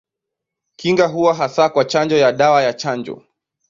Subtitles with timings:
[0.75, 3.23] Kinga huwa hasa kwa chanjo ya dawa ya chanjo.